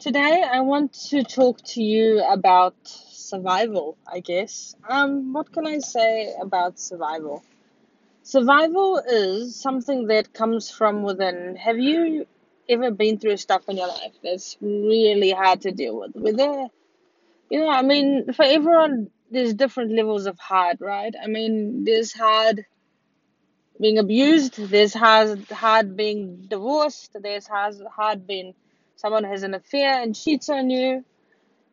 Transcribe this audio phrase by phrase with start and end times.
[0.00, 4.74] Today, I want to talk to you about survival, I guess.
[4.88, 7.44] Um, what can I say about survival?
[8.22, 11.54] Survival is something that comes from within.
[11.56, 12.26] Have you
[12.66, 16.16] ever been through stuff in your life that's really hard to deal with?
[16.16, 16.68] Whether,
[17.50, 21.14] you know, I mean, for everyone, there's different levels of hard, right?
[21.22, 22.64] I mean, there's hard
[23.78, 28.54] being abused, there's hard, hard being divorced, there's hard, hard being
[29.00, 31.04] someone has an affair and cheats on you.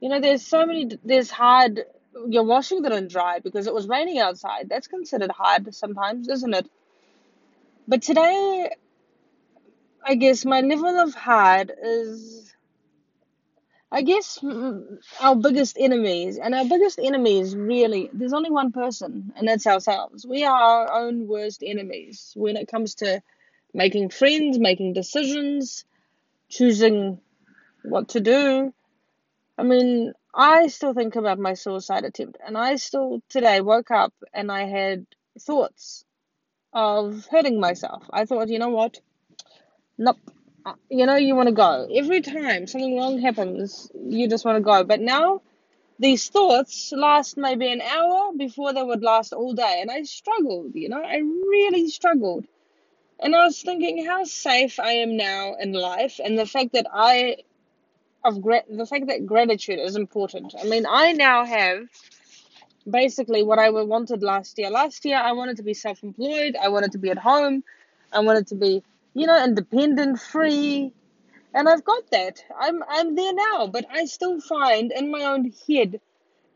[0.00, 1.84] You know, there's so many, there's hard,
[2.28, 4.68] your washing didn't dry because it was raining outside.
[4.68, 6.68] That's considered hard sometimes, isn't it?
[7.86, 8.70] But today,
[10.04, 12.52] I guess my level of hard is,
[13.92, 14.40] I guess,
[15.20, 16.38] our biggest enemies.
[16.38, 20.26] And our biggest enemies really, there's only one person, and that's ourselves.
[20.26, 23.22] We are our own worst enemies when it comes to
[23.72, 25.84] making friends, making decisions,
[26.52, 27.20] choosing
[27.84, 28.74] what to do.
[29.58, 34.14] I mean, I still think about my suicide attempt, and I still today woke up
[34.34, 35.06] and I had
[35.40, 36.04] thoughts
[36.72, 38.04] of hurting myself.
[38.12, 39.00] I thought, you know what?
[39.98, 40.18] Nope.
[40.66, 41.88] Uh, You know, you want to go.
[41.94, 44.84] Every time something wrong happens, you just want to go.
[44.84, 45.42] But now,
[45.98, 49.78] these thoughts last maybe an hour before they would last all day.
[49.80, 52.46] And I struggled, you know, I really struggled.
[53.22, 56.86] And I was thinking how safe I am now in life, and the fact that
[56.92, 57.36] I
[58.24, 60.54] of gra- the fact that gratitude is important.
[60.60, 61.88] I mean, I now have
[62.88, 64.70] basically what I wanted last year.
[64.70, 66.56] Last year, I wanted to be self-employed.
[66.60, 67.62] I wanted to be at home.
[68.12, 68.82] I wanted to be,
[69.14, 70.92] you know, independent, free,
[71.54, 72.44] and I've got that.
[72.58, 76.00] I'm I'm there now, but I still find in my own head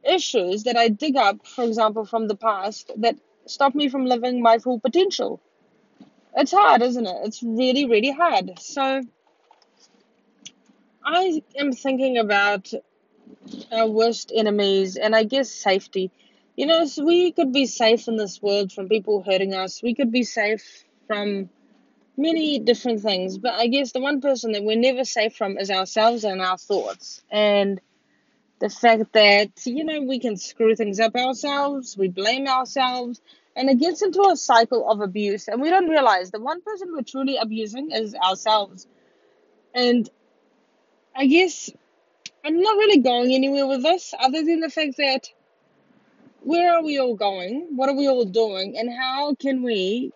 [0.03, 4.43] issues that I dig up, for example, from the past that stop me from living
[4.43, 5.41] my full potential.
[6.37, 7.17] It's hard, isn't it?
[7.25, 8.59] It's really, really hard.
[8.59, 9.03] So
[11.03, 12.71] I am thinking about
[13.73, 16.11] our worst enemies and I guess safety.
[16.57, 19.83] You know, so we could be safe in this world from people hurting us.
[19.83, 21.49] We could be safe from
[22.17, 25.71] many different things, but I guess the one person that we're never safe from is
[25.71, 27.23] ourselves and our thoughts.
[27.31, 27.81] And
[28.59, 33.21] the fact that, you know, we can screw things up ourselves, we blame ourselves,
[33.57, 35.49] and it gets into a cycle of abuse.
[35.49, 38.87] And we don't realize the one person we're truly abusing is ourselves.
[39.75, 40.09] And
[41.17, 41.71] I guess
[42.45, 45.31] I'm not really going anywhere with this other than the fact that
[46.43, 47.69] where are we all going?
[47.75, 48.77] What are we all doing?
[48.79, 50.13] And how can we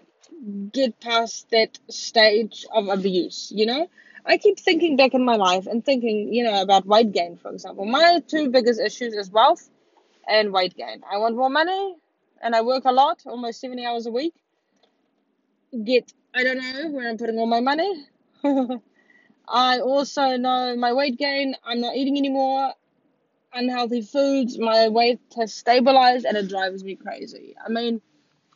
[0.71, 3.51] get past that stage of abuse?
[3.55, 3.87] You know,
[4.27, 7.51] I keep thinking back in my life and thinking, you know, about weight gain, for
[7.51, 7.87] example.
[7.87, 9.69] My two biggest issues is wealth
[10.29, 11.03] and weight gain.
[11.11, 11.97] I want more money
[12.41, 14.35] and I work a lot, almost 70 hours a week.
[15.85, 18.07] Get, I don't know where I'm putting all my money.
[19.49, 21.55] I also know my weight gain.
[21.65, 22.73] I'm not eating anymore
[23.53, 24.59] unhealthy foods.
[24.59, 27.55] My weight has stabilized and it drives me crazy.
[27.65, 28.01] I mean,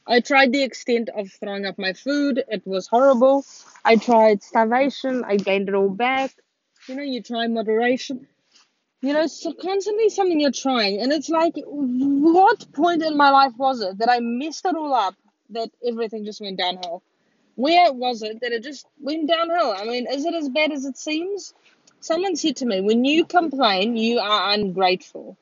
[0.07, 2.43] I tried the extent of throwing up my food.
[2.49, 3.45] It was horrible.
[3.85, 5.25] I tried starvation.
[5.25, 6.33] I gained it all back.
[6.89, 8.27] You know, you try moderation.
[9.01, 11.01] You know, so constantly something you're trying.
[11.01, 14.95] And it's like, what point in my life was it that I messed it all
[14.95, 15.15] up
[15.51, 17.03] that everything just went downhill?
[17.57, 19.75] Where was it that it just went downhill?
[19.77, 21.55] I mean, is it as bad as it seems?
[22.01, 25.37] Someone said to me, when you complain, you are ungrateful.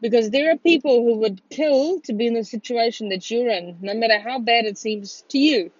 [0.00, 3.78] Because there are people who would kill to be in the situation that you're in,
[3.80, 5.70] no matter how bad it seems to you.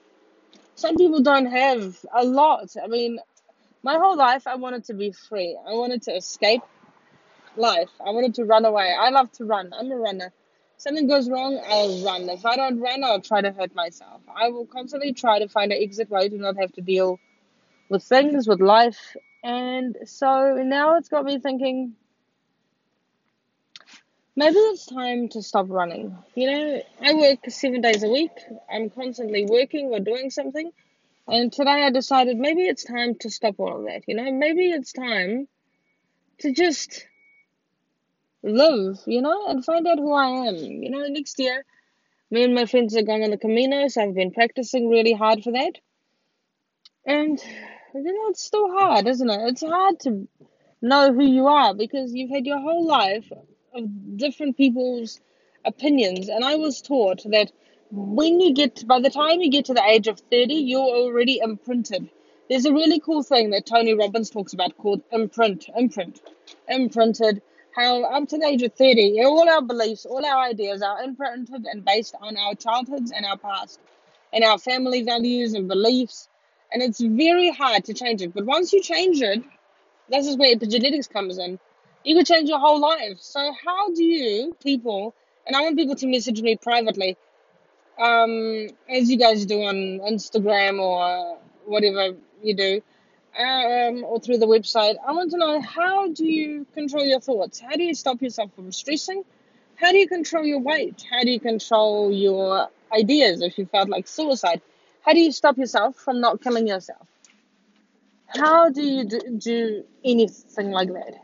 [0.75, 2.71] Some people don't have a lot.
[2.83, 3.19] I mean,
[3.83, 5.57] my whole life I wanted to be free.
[5.67, 6.63] I wanted to escape
[7.57, 7.91] life.
[8.05, 8.95] I wanted to run away.
[8.99, 9.73] I love to run.
[9.73, 10.33] I'm a runner.
[10.79, 12.29] Something goes wrong, I'll run.
[12.29, 14.21] If I don't run, I'll try to hurt myself.
[14.33, 17.19] I will constantly try to find an exit way to not have to deal
[17.89, 19.17] with things, with life.
[19.43, 21.95] And so now it's got me thinking
[24.37, 26.17] maybe it's time to stop running.
[26.37, 28.31] You know, I work seven days a week,
[28.73, 30.71] I'm constantly working or doing something.
[31.27, 34.05] And today I decided maybe it's time to stop all of that.
[34.07, 35.49] You know, maybe it's time
[36.39, 37.05] to just
[38.43, 40.57] live, you know, and find out who I am.
[40.57, 41.65] You know, next year,
[42.31, 45.43] me and my friends are going on the Camino, so I've been practicing really hard
[45.43, 45.73] for that.
[47.07, 47.43] And,
[47.95, 49.41] you know, it's still hard, isn't it?
[49.49, 50.29] It's hard to
[50.83, 53.31] know who you are because you've had your whole life
[53.75, 55.21] of different people's
[55.65, 56.29] opinions.
[56.29, 57.51] And I was taught that
[57.91, 61.41] when you get, by the time you get to the age of 30, you're already
[61.43, 62.11] imprinted.
[62.49, 66.21] There's a really cool thing that Tony Robbins talks about called imprint, imprint,
[66.69, 67.43] imprinted.
[67.79, 71.67] How up to the age of 30, all our beliefs, all our ideas are imprinted
[71.67, 73.81] and based on our childhoods and our past
[74.33, 76.29] and our family values and beliefs.
[76.73, 78.35] And it's very hard to change it.
[78.35, 79.45] But once you change it,
[80.09, 81.61] This is where epigenetics comes in.
[82.05, 83.19] You could change your whole life.
[83.21, 85.15] So how do you people?
[85.47, 87.19] And I want people to message me privately,
[87.99, 89.77] um, as you guys do on
[90.13, 92.83] Instagram or whatever you do,
[93.39, 94.97] um, or through the website.
[95.07, 97.61] I want to know how do you control your thoughts?
[97.61, 99.23] How do you stop yourself from stressing?
[99.77, 101.07] How do you control your weight?
[101.09, 104.61] How do you control your ideas if you felt like suicide?
[105.03, 107.07] How do you stop yourself from not killing yourself?
[108.27, 111.15] How do you do, do anything like that?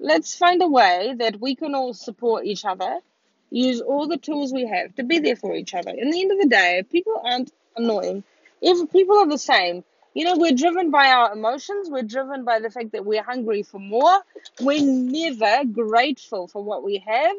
[0.00, 2.98] Let's find a way that we can all support each other,
[3.50, 5.90] use all the tools we have to be there for each other.
[5.90, 8.24] In the end of the day, people aren't annoying.
[8.60, 12.58] If people are the same, you know, we're driven by our emotions, we're driven by
[12.60, 14.20] the fact that we're hungry for more,
[14.60, 17.36] we're never grateful for what we have,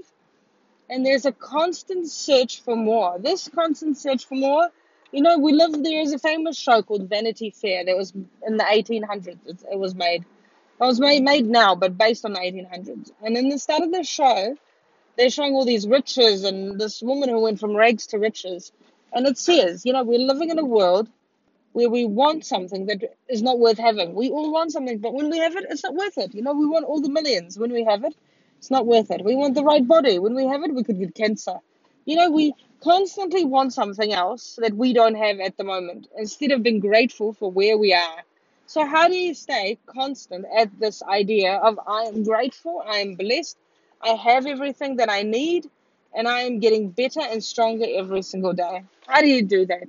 [0.89, 3.19] and there's a constant search for more.
[3.19, 4.69] This constant search for more,
[5.13, 8.57] you know, we live there is a famous show called Vanity Fair that was in
[8.57, 9.63] the 1800s.
[9.71, 10.23] It, was made.
[10.23, 13.11] It was made, made now, but based on the 1800s.
[13.21, 14.57] And in the start of the show,
[15.15, 18.71] they're showing all these riches and this woman who went from rags to riches.
[19.13, 21.07] And it says, you know, we're living in a world
[21.73, 24.15] where we want something that is not worth having.
[24.15, 26.35] We all want something, but when we have it, it's not worth it.
[26.35, 27.59] You know, we want all the millions.
[27.59, 28.15] When we have it,
[28.59, 29.23] it's not worth it.
[29.25, 30.19] We want the right body.
[30.19, 31.57] When we have it, we could get cancer.
[32.05, 32.53] You know, we
[32.83, 37.33] constantly want something else that we don't have at the moment instead of being grateful
[37.33, 38.23] for where we are.
[38.67, 43.15] So, how do you stay constant at this idea of I am grateful, I am
[43.15, 43.57] blessed,
[44.01, 45.69] I have everything that I need,
[46.15, 48.83] and I am getting better and stronger every single day?
[49.07, 49.87] How do you do that?